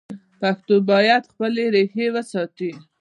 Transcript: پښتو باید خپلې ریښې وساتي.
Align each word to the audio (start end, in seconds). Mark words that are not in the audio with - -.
پښتو 0.39 0.75
باید 0.91 1.23
خپلې 1.31 1.63
ریښې 1.73 2.07
وساتي. 2.15 2.71